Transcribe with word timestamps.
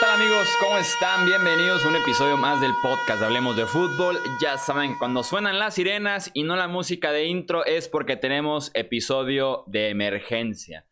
tal 0.00 0.20
amigos? 0.20 0.48
¿Cómo 0.60 0.76
están? 0.76 1.24
Bienvenidos 1.24 1.84
a 1.84 1.88
un 1.88 1.96
episodio 1.96 2.36
más 2.36 2.60
del 2.60 2.72
podcast 2.82 3.22
Hablemos 3.22 3.56
de 3.56 3.66
Fútbol. 3.66 4.18
Ya 4.42 4.58
saben, 4.58 4.98
cuando 4.98 5.22
suenan 5.22 5.58
las 5.58 5.74
sirenas 5.74 6.30
y 6.34 6.42
no 6.42 6.56
la 6.56 6.68
música 6.68 7.12
de 7.12 7.26
intro 7.26 7.64
es 7.64 7.88
porque 7.88 8.16
tenemos 8.16 8.70
episodio 8.74 9.64
de 9.68 9.88
emergencia. 9.88 10.86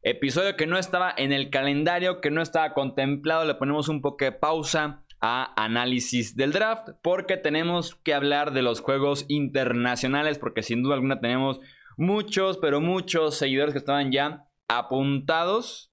Episodio 0.00 0.56
que 0.56 0.66
no 0.66 0.78
estaba 0.78 1.12
en 1.16 1.32
el 1.32 1.50
calendario, 1.50 2.20
que 2.20 2.30
no 2.30 2.40
estaba 2.40 2.72
contemplado, 2.72 3.44
le 3.44 3.56
ponemos 3.56 3.88
un 3.88 4.00
poco 4.00 4.24
de 4.24 4.32
pausa 4.32 5.04
a 5.20 5.52
análisis 5.62 6.34
del 6.36 6.52
draft 6.52 6.90
porque 7.02 7.36
tenemos 7.36 7.96
que 7.96 8.14
hablar 8.14 8.52
de 8.52 8.62
los 8.62 8.80
juegos 8.80 9.26
internacionales 9.28 10.38
porque 10.38 10.62
sin 10.62 10.82
duda 10.82 10.94
alguna 10.94 11.20
tenemos 11.20 11.60
muchos, 11.98 12.56
pero 12.58 12.80
muchos 12.80 13.34
seguidores 13.36 13.74
que 13.74 13.78
estaban 13.78 14.12
ya 14.12 14.46
apuntados, 14.68 15.92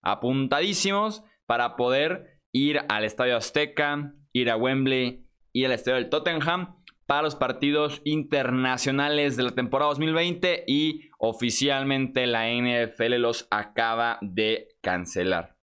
apuntadísimos 0.00 1.22
para 1.48 1.76
poder 1.76 2.38
ir 2.52 2.80
al 2.90 3.04
Estadio 3.04 3.34
Azteca, 3.34 4.12
ir 4.34 4.50
a 4.50 4.56
Wembley, 4.58 5.24
ir 5.54 5.66
al 5.66 5.72
Estadio 5.72 5.96
del 5.96 6.10
Tottenham 6.10 6.76
para 7.06 7.22
los 7.22 7.36
partidos 7.36 8.02
internacionales 8.04 9.38
de 9.38 9.44
la 9.44 9.52
temporada 9.52 9.88
2020 9.88 10.64
y 10.66 11.08
oficialmente 11.18 12.26
la 12.26 12.50
NFL 12.50 13.14
los 13.14 13.48
acaba 13.50 14.18
de 14.20 14.68
cancelar. 14.82 15.56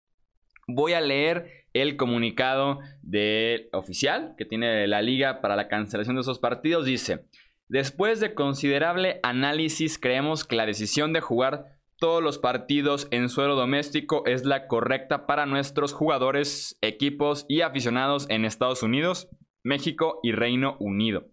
Voy 0.66 0.94
a 0.94 1.02
leer 1.02 1.66
el 1.74 1.98
comunicado 1.98 2.78
de 3.02 3.68
oficial 3.74 4.36
que 4.38 4.46
tiene 4.46 4.86
la 4.86 5.02
liga 5.02 5.42
para 5.42 5.54
la 5.54 5.68
cancelación 5.68 6.16
de 6.16 6.22
esos 6.22 6.38
partidos. 6.38 6.86
Dice, 6.86 7.26
después 7.68 8.20
de 8.20 8.32
considerable 8.32 9.20
análisis 9.22 9.98
creemos 9.98 10.44
que 10.44 10.56
la 10.56 10.64
decisión 10.64 11.12
de 11.12 11.20
jugar 11.20 11.73
todos 12.04 12.22
los 12.22 12.36
partidos 12.36 13.08
en 13.12 13.30
suelo 13.30 13.56
doméstico 13.56 14.26
es 14.26 14.44
la 14.44 14.66
correcta 14.66 15.24
para 15.24 15.46
nuestros 15.46 15.94
jugadores, 15.94 16.76
equipos 16.82 17.46
y 17.48 17.62
aficionados 17.62 18.26
en 18.28 18.44
Estados 18.44 18.82
Unidos, 18.82 19.30
México 19.62 20.20
y 20.22 20.32
Reino 20.32 20.76
Unido. 20.80 21.28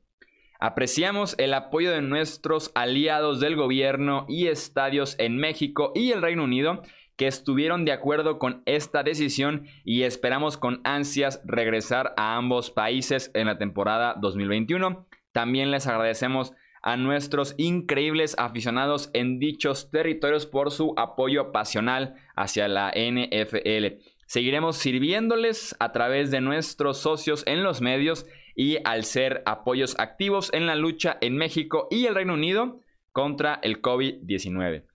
Apreciamos 0.62 1.36
el 1.40 1.54
apoyo 1.56 1.92
de 1.92 2.02
nuestros 2.02 2.72
aliados 2.74 3.42
del 3.42 3.58
gobierno 3.58 4.26
y 4.30 4.48
estadios 4.48 5.18
en 5.20 5.36
México 5.36 5.92
y 5.94 6.14
el 6.14 6.22
Reino 6.22 6.46
Unido 6.46 6.84
que 7.18 7.28
estuvieron 7.28 7.84
de 7.84 7.92
acuerdo 7.92 8.40
con 8.40 8.64
esta 8.66 9.04
decisión 9.04 9.68
y 9.84 10.04
esperamos 10.04 10.56
con 10.56 10.80
ansias 10.86 11.42
regresar 11.44 12.14
a 12.16 12.38
ambos 12.38 12.72
países 12.72 13.30
en 13.34 13.48
la 13.48 13.58
temporada 13.58 14.16
2021. 14.22 15.06
También 15.34 15.70
les 15.70 15.86
agradecemos 15.86 16.54
a 16.82 16.98
nuestros 16.98 17.54
increíbles 17.58 18.36
aficionados 18.38 19.10
en 19.14 19.40
dichos 19.40 19.92
territorios 19.92 20.46
por 20.46 20.72
su 20.72 20.94
apoyo 20.98 21.52
pasional 21.52 22.16
hacia 22.36 22.68
la 22.68 22.92
NFL. 22.92 24.02
Seguiremos 24.26 24.78
sirviéndoles 24.78 25.76
a 25.80 25.92
través 25.92 26.32
de 26.32 26.42
nuestros 26.42 26.98
socios 26.98 27.44
en 27.48 27.64
los 27.64 27.82
medios 27.82 28.26
y 28.56 28.78
al 28.86 29.04
ser 29.04 29.44
apoyos 29.46 29.96
activos 30.00 30.52
en 30.54 30.68
la 30.68 30.76
lucha 30.76 31.18
en 31.22 31.36
México 31.36 31.88
y 31.92 32.06
el 32.06 32.16
Reino 32.16 32.34
Unido 32.34 32.80
contra 33.12 33.60
el 33.62 33.82
COVID-19. 33.82 34.86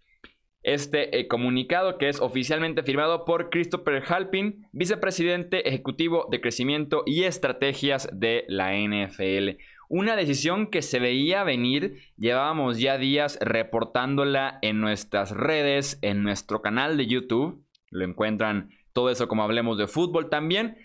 Este 0.62 1.20
eh, 1.20 1.28
comunicado 1.28 1.96
que 1.96 2.08
es 2.08 2.20
oficialmente 2.20 2.82
firmado 2.82 3.24
por 3.24 3.50
Christopher 3.50 4.02
Halpin, 4.08 4.66
vicepresidente 4.72 5.68
ejecutivo 5.68 6.26
de 6.28 6.40
crecimiento 6.40 7.04
y 7.06 7.22
estrategias 7.22 8.08
de 8.12 8.44
la 8.48 8.72
NFL. 8.74 9.60
Una 9.88 10.16
decisión 10.16 10.68
que 10.68 10.82
se 10.82 10.98
veía 10.98 11.44
venir, 11.44 12.02
llevábamos 12.16 12.78
ya 12.78 12.98
días 12.98 13.38
reportándola 13.40 14.58
en 14.62 14.80
nuestras 14.80 15.30
redes, 15.30 15.98
en 16.02 16.22
nuestro 16.22 16.60
canal 16.60 16.96
de 16.96 17.06
YouTube. 17.06 17.64
Lo 17.90 18.04
encuentran 18.04 18.70
todo 18.92 19.10
eso 19.10 19.28
como 19.28 19.44
hablemos 19.44 19.78
de 19.78 19.86
fútbol 19.86 20.28
también. 20.28 20.76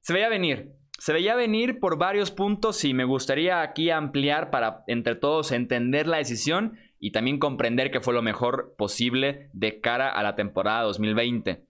Se 0.00 0.12
veía 0.12 0.28
venir, 0.28 0.72
se 0.98 1.12
veía 1.12 1.34
venir 1.34 1.80
por 1.80 1.96
varios 1.98 2.30
puntos 2.30 2.84
y 2.84 2.92
me 2.92 3.04
gustaría 3.04 3.62
aquí 3.62 3.90
ampliar 3.90 4.50
para 4.50 4.84
entre 4.86 5.14
todos 5.14 5.50
entender 5.50 6.06
la 6.06 6.18
decisión 6.18 6.78
y 7.00 7.10
también 7.10 7.38
comprender 7.38 7.90
que 7.90 8.00
fue 8.00 8.14
lo 8.14 8.22
mejor 8.22 8.74
posible 8.76 9.50
de 9.52 9.80
cara 9.80 10.10
a 10.10 10.22
la 10.22 10.36
temporada 10.36 10.82
2020. 10.82 11.66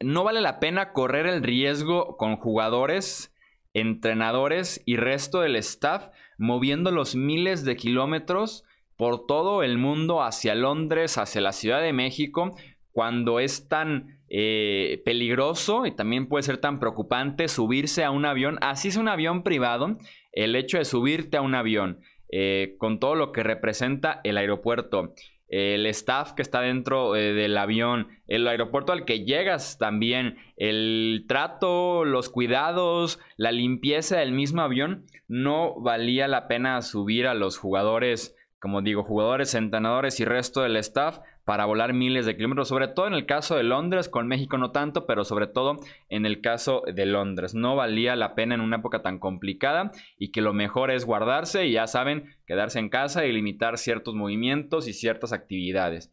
No 0.00 0.24
vale 0.24 0.40
la 0.40 0.60
pena 0.60 0.92
correr 0.92 1.26
el 1.26 1.42
riesgo 1.42 2.16
con 2.16 2.36
jugadores 2.36 3.33
entrenadores 3.74 4.82
y 4.86 4.96
resto 4.96 5.40
del 5.40 5.56
staff 5.56 6.08
moviendo 6.38 6.90
los 6.90 7.14
miles 7.14 7.64
de 7.64 7.76
kilómetros 7.76 8.64
por 8.96 9.26
todo 9.26 9.62
el 9.62 9.76
mundo 9.76 10.22
hacia 10.22 10.54
Londres, 10.54 11.18
hacia 11.18 11.40
la 11.40 11.52
Ciudad 11.52 11.82
de 11.82 11.92
México, 11.92 12.56
cuando 12.92 13.40
es 13.40 13.68
tan 13.68 14.20
eh, 14.28 15.02
peligroso 15.04 15.84
y 15.84 15.90
también 15.90 16.28
puede 16.28 16.44
ser 16.44 16.58
tan 16.58 16.78
preocupante 16.78 17.48
subirse 17.48 18.04
a 18.04 18.10
un 18.12 18.24
avión, 18.24 18.58
así 18.60 18.88
es 18.88 18.96
un 18.96 19.08
avión 19.08 19.42
privado, 19.42 19.98
el 20.32 20.54
hecho 20.54 20.78
de 20.78 20.84
subirte 20.84 21.36
a 21.36 21.42
un 21.42 21.56
avión, 21.56 22.00
eh, 22.30 22.76
con 22.78 23.00
todo 23.00 23.16
lo 23.16 23.32
que 23.32 23.42
representa 23.42 24.20
el 24.24 24.38
aeropuerto 24.38 25.12
el 25.54 25.86
staff 25.86 26.32
que 26.32 26.42
está 26.42 26.60
dentro 26.62 27.14
eh, 27.14 27.32
del 27.32 27.56
avión, 27.56 28.08
el 28.26 28.48
aeropuerto 28.48 28.92
al 28.92 29.04
que 29.04 29.24
llegas 29.24 29.78
también, 29.78 30.36
el 30.56 31.26
trato, 31.28 32.04
los 32.04 32.28
cuidados, 32.28 33.20
la 33.36 33.52
limpieza 33.52 34.18
del 34.18 34.32
mismo 34.32 34.62
avión, 34.62 35.04
no 35.28 35.80
valía 35.80 36.26
la 36.26 36.48
pena 36.48 36.82
subir 36.82 37.28
a 37.28 37.34
los 37.34 37.56
jugadores, 37.56 38.34
como 38.64 38.80
digo, 38.80 39.04
jugadores, 39.04 39.54
entrenadores 39.54 40.20
y 40.20 40.24
resto 40.24 40.62
del 40.62 40.76
staff 40.76 41.18
para 41.44 41.66
volar 41.66 41.92
miles 41.92 42.24
de 42.24 42.34
kilómetros, 42.34 42.66
sobre 42.66 42.88
todo 42.88 43.06
en 43.06 43.12
el 43.12 43.26
caso 43.26 43.56
de 43.56 43.62
Londres, 43.62 44.08
con 44.08 44.26
México 44.26 44.56
no 44.56 44.70
tanto, 44.70 45.04
pero 45.04 45.26
sobre 45.26 45.48
todo 45.48 45.76
en 46.08 46.24
el 46.24 46.40
caso 46.40 46.82
de 46.90 47.04
Londres. 47.04 47.54
No 47.54 47.76
valía 47.76 48.16
la 48.16 48.34
pena 48.34 48.54
en 48.54 48.62
una 48.62 48.76
época 48.76 49.02
tan 49.02 49.18
complicada 49.18 49.90
y 50.18 50.32
que 50.32 50.40
lo 50.40 50.54
mejor 50.54 50.90
es 50.90 51.04
guardarse 51.04 51.66
y 51.66 51.72
ya 51.72 51.86
saben, 51.86 52.34
quedarse 52.46 52.78
en 52.78 52.88
casa 52.88 53.26
y 53.26 53.32
limitar 53.32 53.76
ciertos 53.76 54.14
movimientos 54.14 54.88
y 54.88 54.94
ciertas 54.94 55.34
actividades. 55.34 56.10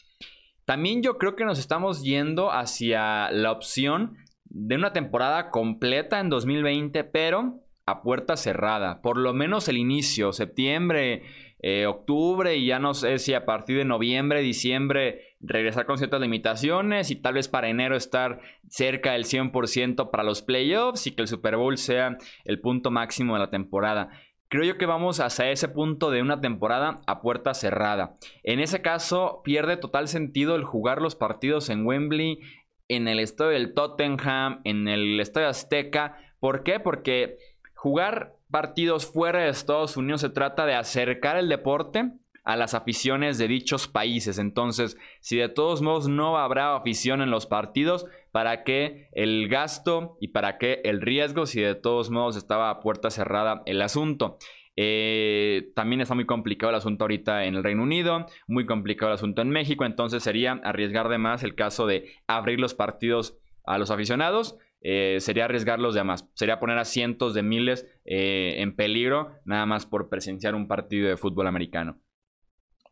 También 0.65 1.01
yo 1.01 1.17
creo 1.17 1.37
que 1.37 1.45
nos 1.45 1.57
estamos 1.57 2.03
yendo 2.03 2.51
hacia 2.51 3.31
la 3.31 3.53
opción 3.53 4.17
de 4.43 4.75
una 4.75 4.91
temporada 4.91 5.51
completa 5.51 6.19
en 6.19 6.27
2020, 6.27 7.05
pero 7.05 7.61
a 7.85 8.01
puerta 8.01 8.37
cerrada. 8.37 9.01
Por 9.01 9.17
lo 9.17 9.33
menos 9.33 9.67
el 9.67 9.77
inicio, 9.77 10.33
septiembre, 10.33 11.23
eh, 11.63 11.85
octubre 11.85 12.55
y 12.55 12.65
ya 12.65 12.79
no 12.79 12.95
sé 12.95 13.19
si 13.19 13.35
a 13.35 13.45
partir 13.45 13.77
de 13.77 13.85
noviembre, 13.85 14.41
diciembre 14.41 15.35
regresar 15.39 15.85
con 15.85 15.99
ciertas 15.99 16.19
limitaciones 16.19 17.11
y 17.11 17.15
tal 17.15 17.35
vez 17.35 17.47
para 17.47 17.69
enero 17.69 17.95
estar 17.95 18.41
cerca 18.67 19.11
del 19.11 19.25
100% 19.25 20.09
para 20.09 20.23
los 20.23 20.41
playoffs 20.41 21.05
y 21.05 21.11
que 21.11 21.21
el 21.21 21.27
Super 21.27 21.57
Bowl 21.57 21.77
sea 21.77 22.17
el 22.45 22.59
punto 22.59 22.89
máximo 22.89 23.35
de 23.35 23.41
la 23.41 23.51
temporada. 23.51 24.09
Creo 24.47 24.63
yo 24.63 24.77
que 24.79 24.87
vamos 24.87 25.19
hacia 25.19 25.51
ese 25.51 25.67
punto 25.69 26.09
de 26.09 26.21
una 26.21 26.41
temporada 26.41 27.01
a 27.05 27.21
puerta 27.21 27.53
cerrada. 27.53 28.17
En 28.43 28.59
ese 28.59 28.81
caso 28.81 29.41
pierde 29.43 29.77
total 29.77 30.07
sentido 30.07 30.55
el 30.55 30.63
jugar 30.63 30.99
los 30.99 31.15
partidos 31.15 31.69
en 31.69 31.85
Wembley, 31.85 32.39
en 32.87 33.07
el 33.07 33.19
estadio 33.19 33.51
del 33.51 33.73
Tottenham, 33.75 34.61
en 34.63 34.87
el 34.87 35.19
estadio 35.19 35.47
Azteca. 35.47 36.17
¿Por 36.39 36.63
qué? 36.63 36.79
Porque 36.79 37.37
jugar 37.75 38.35
partidos 38.51 39.05
fuera 39.05 39.41
de 39.41 39.49
Estados 39.49 39.97
Unidos 39.97 40.21
se 40.21 40.29
trata 40.29 40.65
de 40.65 40.75
acercar 40.75 41.37
el 41.37 41.49
deporte 41.49 42.11
a 42.43 42.55
las 42.55 42.73
aficiones 42.73 43.37
de 43.37 43.47
dichos 43.47 43.87
países. 43.87 44.37
Entonces, 44.37 44.97
si 45.19 45.37
de 45.37 45.49
todos 45.49 45.81
modos 45.81 46.07
no 46.07 46.37
habrá 46.37 46.75
afición 46.75 47.21
en 47.21 47.31
los 47.31 47.45
partidos, 47.45 48.05
¿para 48.31 48.63
qué 48.63 49.09
el 49.13 49.47
gasto 49.47 50.17
y 50.19 50.29
para 50.29 50.57
qué 50.57 50.81
el 50.83 51.01
riesgo 51.01 51.45
si 51.45 51.61
de 51.61 51.75
todos 51.75 52.09
modos 52.09 52.35
estaba 52.35 52.69
a 52.69 52.79
puerta 52.79 53.09
cerrada 53.09 53.61
el 53.65 53.81
asunto? 53.81 54.37
Eh, 54.75 55.71
también 55.75 56.01
está 56.01 56.15
muy 56.15 56.25
complicado 56.25 56.69
el 56.69 56.77
asunto 56.77 57.03
ahorita 57.03 57.45
en 57.45 57.55
el 57.55 57.63
Reino 57.63 57.83
Unido, 57.83 58.25
muy 58.47 58.65
complicado 58.65 59.11
el 59.11 59.15
asunto 59.15 59.41
en 59.41 59.49
México, 59.49 59.85
entonces 59.85 60.23
sería 60.23 60.53
arriesgar 60.63 61.09
de 61.09 61.17
más 61.17 61.43
el 61.43 61.55
caso 61.55 61.85
de 61.85 62.13
abrir 62.25 62.59
los 62.59 62.73
partidos 62.73 63.37
a 63.65 63.77
los 63.77 63.91
aficionados 63.91 64.57
eh, 64.81 65.17
sería 65.19 65.45
arriesgarlos 65.45 65.93
de 65.93 66.03
más. 66.03 66.27
Sería 66.33 66.59
poner 66.59 66.77
a 66.79 66.85
cientos 66.85 67.33
de 67.33 67.43
miles 67.43 67.87
eh, 68.03 68.55
en 68.57 68.75
peligro 68.75 69.31
nada 69.45 69.65
más 69.65 69.85
por 69.85 70.09
presenciar 70.09 70.55
un 70.55 70.67
partido 70.67 71.07
de 71.07 71.17
fútbol 71.17 71.47
americano. 71.47 72.01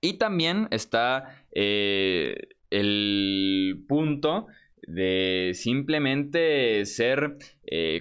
Y 0.02 0.18
también 0.18 0.68
está 0.72 1.44
eh, 1.52 2.36
el 2.70 3.84
punto 3.88 4.48
de 4.88 5.52
simplemente 5.54 6.86
ser 6.86 7.38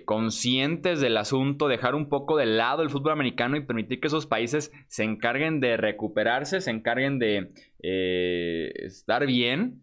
conscientes 0.07 1.01
del 1.01 1.19
asunto, 1.19 1.69
dejar 1.69 1.95
un 1.95 2.09
poco 2.09 2.39
de 2.39 2.47
lado 2.47 2.83
el 2.83 2.89
fútbol 2.89 3.13
americano 3.13 3.57
y 3.57 3.67
permitir 3.67 4.01
que 4.01 4.07
esos 4.07 4.27
países 4.27 4.73
se 4.87 5.05
encarguen 5.05 5.61
de 5.61 5.77
recuperarse, 5.77 6.63
se 6.63 6.71
encarguen 6.71 7.19
de 7.19 7.53
estar 7.81 9.27
bien, 9.27 9.83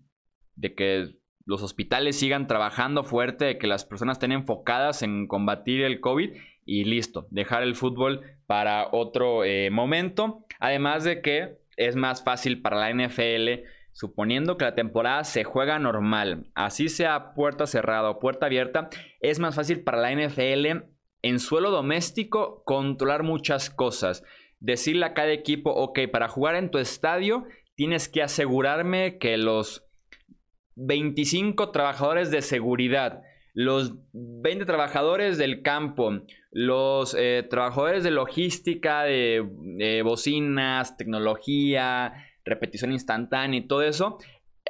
de 0.56 0.74
que 0.74 1.16
los 1.45 1.62
hospitales 1.62 2.18
sigan 2.18 2.47
trabajando 2.47 3.03
fuerte, 3.03 3.57
que 3.57 3.68
las 3.68 3.86
personas 3.86 4.18
estén 4.18 4.31
enfocadas 4.31 5.03
en 5.03 5.27
combatir 5.27 5.81
el 5.81 6.00
COVID 6.00 6.31
y 6.65 6.83
listo, 6.86 7.27
dejar 7.30 7.63
el 7.63 7.75
fútbol 7.75 8.21
para 8.47 8.88
otro 8.92 9.44
eh, 9.44 9.69
momento. 9.69 10.45
Además 10.59 11.03
de 11.03 11.21
que 11.21 11.59
es 11.77 11.95
más 11.95 12.24
fácil 12.24 12.62
para 12.62 12.77
la 12.77 12.92
NFL 12.92 13.68
suponiendo 13.92 14.57
que 14.57 14.65
la 14.65 14.75
temporada 14.75 15.24
se 15.24 15.45
juega 15.45 15.80
normal, 15.80 16.51
así 16.53 16.89
sea 16.89 17.33
puerta 17.33 17.65
cerrada 17.65 18.09
o 18.09 18.19
puerta 18.19 18.47
abierta, 18.47 18.89
es 19.21 19.39
más 19.39 19.56
fácil 19.56 19.83
para 19.83 20.01
la 20.01 20.12
NFL 20.12 20.83
en 21.21 21.39
suelo 21.39 21.71
doméstico 21.71 22.63
controlar 22.65 23.24
muchas 23.24 23.69
cosas. 23.69 24.24
Decirle 24.59 25.06
a 25.06 25.13
cada 25.13 25.31
equipo, 25.31 25.71
ok, 25.71 26.00
para 26.12 26.27
jugar 26.27 26.56
en 26.56 26.71
tu 26.71 26.77
estadio 26.77 27.45
tienes 27.75 28.09
que 28.09 28.21
asegurarme 28.21 29.18
que 29.18 29.38
los 29.38 29.86
25 30.75 31.72
trabajadores 31.72 32.31
de 32.31 32.42
seguridad, 32.42 33.22
los 33.54 33.94
20 34.13 34.66
trabajadores 34.66 35.38
del 35.38 35.62
campo, 35.62 36.19
los 36.51 37.16
eh, 37.18 37.45
trabajadores 37.50 38.04
de 38.04 38.12
logística, 38.12 39.04
de 39.04 40.01
bocinas, 40.04 40.98
tecnología, 40.98 42.13
repetición 42.44 42.92
instantánea 42.92 43.60
y 43.60 43.68
todo 43.68 43.81
eso, 43.81 44.18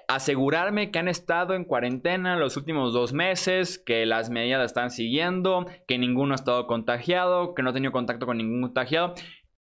asegurarme 0.08 0.92
que 0.92 1.00
han 1.00 1.08
estado 1.08 1.54
en 1.56 1.66
cuarentena 1.66 2.38
los 2.38 2.58
últimos 2.58 2.94
dos 2.94 3.14
meses, 3.14 3.80
que 3.80 4.06
las 4.06 4.30
medidas 4.30 4.66
están 4.66 4.92
siguiendo, 4.92 5.66
que 5.88 5.98
ninguno 5.98 6.34
ha 6.34 6.36
estado 6.36 6.68
contagiado, 6.68 7.54
que 7.54 7.64
no 7.64 7.72
ha 7.72 7.74
tenido 7.74 7.92
contacto 7.92 8.26
con 8.26 8.38
ningún 8.38 8.62
contagiado. 8.62 9.14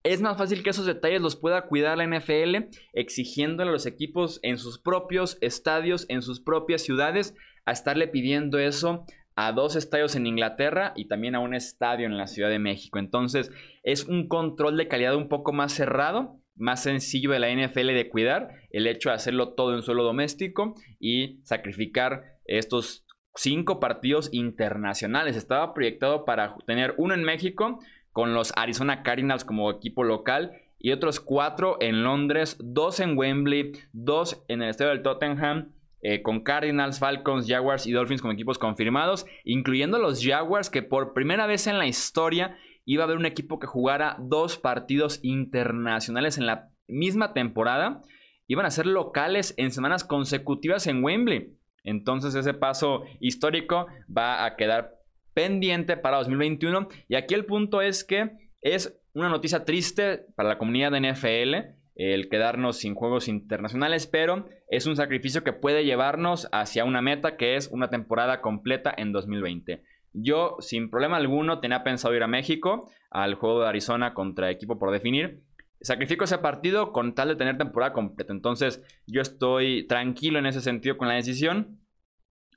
Es 0.05 0.21
más 0.21 0.39
fácil 0.39 0.63
que 0.63 0.71
esos 0.71 0.87
detalles 0.87 1.21
los 1.21 1.35
pueda 1.35 1.67
cuidar 1.67 1.99
la 1.99 2.07
NFL 2.07 2.69
exigiéndole 2.93 3.71
a 3.71 3.73
los 3.73 3.87
equipos 3.87 4.39
en 4.43 4.59
sus 4.59 4.79
propios 4.79 5.39
estadios, 5.41 6.07
en 6.09 6.23
sus 6.23 6.41
propias 6.41 6.83
ciudades, 6.83 7.35
a 7.65 7.73
estarle 7.73 8.07
pidiendo 8.07 8.59
eso 8.59 9.05
a 9.35 9.51
dos 9.51 9.75
estadios 9.75 10.15
en 10.15 10.27
Inglaterra 10.27 10.93
y 10.95 11.09
también 11.09 11.35
a 11.35 11.41
un 11.41 11.55
estadio 11.55 12.07
en 12.07 12.17
la 12.17 12.29
Ciudad 12.29 12.51
de 12.51 12.61
México. 12.61 12.99
Entonces 12.99 13.51
es 13.83 14.05
un 14.05 14.29
control 14.29 14.77
de 14.77 14.87
calidad 14.87 15.17
un 15.17 15.29
poco 15.29 15.53
más 15.53 15.73
cerrado 15.73 16.39
más 16.57 16.83
sencillo 16.83 17.31
de 17.33 17.41
la 17.41 17.51
NFL 17.51 17.89
de 17.89 18.09
cuidar, 18.09 18.49
el 18.71 18.87
hecho 18.87 19.09
de 19.09 19.17
hacerlo 19.17 19.55
todo 19.55 19.75
en 19.75 19.83
suelo 19.83 20.05
doméstico 20.05 20.75
y 21.01 21.41
sacrificar 21.45 22.23
estos 22.45 23.07
cinco 23.35 23.81
partidos 23.81 24.29
internacionales. 24.33 25.37
Estaba 25.37 25.75
proyectado 25.75 26.25
para 26.25 26.57
tener 26.67 26.95
uno 26.97 27.15
en 27.15 27.25
México 27.25 27.81
con 28.15 28.33
los 28.33 28.53
Arizona 28.57 29.03
Cardinals 29.03 29.45
como 29.45 29.71
equipo 29.71 30.05
local 30.05 30.53
y 30.79 30.93
otros 30.93 31.19
cuatro 31.19 31.79
en 31.81 32.05
Londres, 32.05 32.57
dos 32.61 33.01
en 33.01 33.19
Wembley, 33.19 33.73
dos 33.93 34.43
en 34.49 34.63
el 34.63 34.71
estadio 34.71 34.93
del 34.93 35.03
Tottenham. 35.03 35.73
Eh, 36.01 36.23
con 36.23 36.41
Cardinals, 36.41 36.99
Falcons, 36.99 37.49
Jaguars 37.49 37.87
y 37.87 37.93
Dolphins 37.93 38.21
como 38.21 38.35
equipos 38.35 38.59
confirmados, 38.59 39.25
incluyendo 39.43 39.99
los 39.99 40.23
Jaguars 40.23 40.69
que 40.69 40.83
por 40.83 41.15
primera 41.15 41.47
vez 41.47 41.67
en 41.67 41.79
la 41.79 41.87
historia 41.87 42.59
iba 42.85 43.03
a 43.03 43.07
haber 43.07 43.17
un 43.17 43.25
equipo 43.25 43.59
que 43.59 43.67
jugara 43.67 44.17
dos 44.21 44.59
partidos 44.59 45.19
internacionales 45.23 46.37
en 46.37 46.47
la 46.47 46.69
misma 46.87 47.33
temporada. 47.33 48.03
Iban 48.47 48.67
a 48.67 48.71
ser 48.71 48.87
locales 48.87 49.55
en 49.57 49.71
semanas 49.71 50.05
consecutivas 50.05 50.87
en 50.87 51.03
Wembley. 51.03 51.57
Entonces 51.83 52.35
ese 52.35 52.55
paso 52.55 53.05
histórico 53.19 53.87
va 54.15 54.45
a 54.45 54.57
quedar 54.57 55.04
pendiente 55.35 55.97
para 55.97 56.19
2021. 56.19 56.89
Y 57.09 57.17
aquí 57.17 57.35
el 57.35 57.45
punto 57.45 57.83
es 57.83 58.05
que 58.05 58.31
es 58.63 58.99
una 59.13 59.29
noticia 59.29 59.65
triste 59.65 60.25
para 60.37 60.49
la 60.49 60.59
comunidad 60.59 60.93
de 60.93 61.13
NFL 61.13 61.75
el 61.97 62.29
quedarnos 62.29 62.79
sin 62.79 62.95
juegos 62.95 63.29
internacionales, 63.29 64.07
pero 64.07 64.47
es 64.69 64.87
un 64.87 64.97
sacrificio 64.97 65.45
que 65.45 65.53
puede 65.53 65.85
llevarnos 65.85 66.49
hacia 66.53 66.85
una 66.85 67.03
meta 67.03 67.37
que 67.37 67.57
es 67.57 67.69
una 67.69 67.89
temporada 67.89 68.41
completa 68.41 68.93
en 68.97 69.13
2020. 69.13 69.83
Yo, 70.13 70.57
sin 70.61 70.91
problema 70.91 71.17
alguno, 71.17 71.61
tenía 71.61 71.85
pensado 71.85 72.15
ir 72.15 72.23
a 72.23 72.29
México 72.29 72.91
al 73.11 73.35
juego 73.35 73.63
de 73.63 73.69
Arizona 73.69 74.15
contra 74.15 74.51
equipo 74.51 74.79
por 74.79 74.91
definir. 74.91 75.43
Sacrifico 75.81 76.25
ese 76.25 76.39
partido 76.39 76.93
con 76.93 77.15
tal 77.15 77.29
de 77.29 77.37
tener 77.37 77.59
temporada 77.59 77.93
completa. 77.93 78.33
Entonces, 78.33 78.83
yo 79.07 79.21
estoy 79.21 79.87
tranquilo 79.87 80.39
en 80.39 80.47
ese 80.47 80.61
sentido 80.61 80.97
con 80.97 81.09
la 81.09 81.15
decisión. 81.15 81.81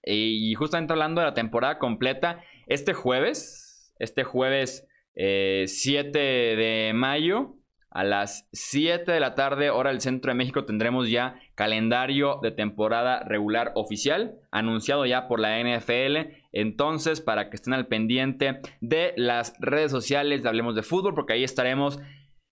Y 0.04 0.54
justamente 0.54 0.94
hablando 0.94 1.20
de 1.20 1.28
la 1.28 1.34
temporada 1.34 1.80
completa, 1.80 2.42
este 2.68 2.94
jueves, 2.94 3.94
este 4.00 4.24
jueves 4.24 4.88
7 5.16 5.72
eh, 6.16 6.56
de 6.56 6.94
mayo, 6.94 7.56
a 7.90 8.04
las 8.04 8.48
7 8.52 9.12
de 9.12 9.20
la 9.20 9.34
tarde, 9.34 9.72
hora 9.72 9.90
del 9.90 10.02
centro 10.02 10.32
de 10.32 10.38
México, 10.38 10.66
tendremos 10.66 11.10
ya 11.10 11.40
calendario 11.56 12.40
de 12.44 12.52
temporada 12.52 13.24
regular 13.24 13.72
oficial, 13.74 14.36
anunciado 14.52 15.06
ya 15.06 15.28
por 15.28 15.40
la 15.40 15.60
NFL. 15.60 16.32
Entonces, 16.52 17.22
para 17.22 17.50
que 17.50 17.56
estén 17.56 17.74
al 17.74 17.88
pendiente 17.88 18.60
de 18.82 19.14
las 19.18 19.54
redes 19.60 19.90
sociales 19.90 20.46
Hablemos 20.46 20.76
de 20.76 20.84
Fútbol, 20.84 21.16
porque 21.16 21.34
ahí 21.34 21.44
estaremos 21.44 22.00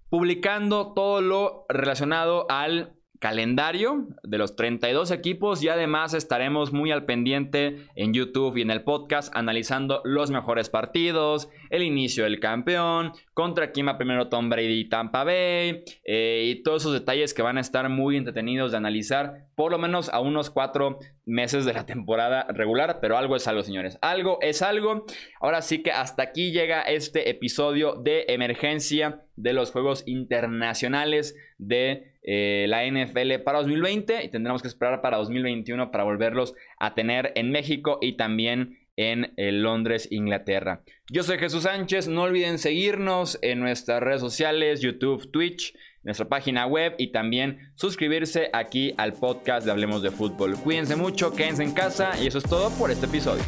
publicando 0.10 0.94
todo 0.94 1.22
lo 1.22 1.66
relacionado 1.70 2.48
al 2.50 2.96
calendario 3.26 4.06
de 4.22 4.38
los 4.38 4.56
32 4.56 5.10
equipos 5.10 5.64
y 5.64 5.70
además 5.70 6.14
estaremos 6.14 6.72
muy 6.72 6.92
al 6.92 7.06
pendiente 7.06 7.88
en 7.96 8.14
YouTube 8.14 8.56
y 8.56 8.62
en 8.62 8.70
el 8.70 8.84
podcast 8.84 9.36
analizando 9.36 10.02
los 10.04 10.30
mejores 10.30 10.70
partidos, 10.70 11.50
el 11.72 11.82
inicio 11.82 12.26
del 12.26 12.40
campeón, 12.40 13.14
contra 13.34 13.72
quién 13.72 13.88
va 13.88 13.98
primero 13.98 14.30
Tom 14.30 14.52
Brady 14.52 14.82
y 14.82 14.90
Tampa 14.90 15.24
Bay 15.24 15.84
eh, 16.04 16.44
y 16.46 16.62
todos 16.62 16.84
esos 16.84 16.94
detalles 16.94 17.34
que 17.34 17.42
van 17.42 17.58
a 17.58 17.62
estar 17.62 17.90
muy 17.90 18.16
entretenidos 18.16 18.70
de 18.70 18.78
analizar 18.78 19.48
por 19.56 19.72
lo 19.72 19.80
menos 19.80 20.10
a 20.10 20.20
unos 20.20 20.52
cuatro 20.52 21.00
meses 21.26 21.66
de 21.66 21.74
la 21.74 21.86
temporada 21.86 22.46
regular, 22.50 23.00
pero 23.02 23.18
algo 23.18 23.36
es 23.36 23.48
algo 23.48 23.64
señores, 23.64 23.98
algo 24.02 24.38
es 24.42 24.62
algo. 24.62 25.06
Ahora 25.40 25.62
sí 25.62 25.82
que 25.82 25.92
hasta 25.92 26.24
aquí 26.24 26.52
llega 26.52 26.82
este 26.82 27.30
episodio 27.30 27.96
de 27.96 28.26
emergencia 28.30 29.24
de 29.36 29.54
los 29.54 29.72
Juegos 29.72 30.04
Internacionales 30.06 31.36
de 31.58 32.14
eh, 32.24 32.66
la 32.68 32.86
NFL 32.86 33.44
para 33.44 33.60
2020 33.60 34.24
y 34.24 34.30
tendremos 34.30 34.62
que 34.62 34.68
esperar 34.68 35.02
para 35.02 35.18
2021 35.18 35.92
para 35.92 36.04
volverlos 36.04 36.56
a 36.80 36.96
tener 36.96 37.32
en 37.36 37.52
México 37.52 38.00
y 38.02 38.18
también 38.18 38.80
en 38.98 39.34
eh, 39.38 39.52
Londres, 39.52 40.08
Inglaterra. 40.12 40.82
Yo 41.12 41.24
soy 41.24 41.38
Jesús 41.38 41.64
Sánchez, 41.64 42.08
no 42.08 42.24
olviden 42.24 42.58
seguirnos 42.58 43.38
en 43.42 43.60
nuestras 43.60 44.02
redes 44.02 44.22
sociales, 44.22 44.82
YouTube, 44.82 45.30
Twitch, 45.32 45.76
nuestra 46.06 46.28
página 46.30 46.66
web 46.68 46.96
y 46.98 47.08
también 47.08 47.72
suscribirse 47.76 48.50
aquí 48.54 48.94
al 48.98 49.14
podcast 49.14 49.66
de 49.66 49.72
Hablemos 49.72 50.02
de 50.02 50.12
Fútbol. 50.12 50.56
Cuídense 50.56 50.96
mucho, 50.96 51.34
quédense 51.34 51.64
en 51.64 51.74
casa 51.74 52.12
y 52.22 52.28
eso 52.28 52.38
es 52.38 52.46
todo 52.46 52.70
por 52.78 52.92
este 52.92 53.08
episodio. 53.08 53.44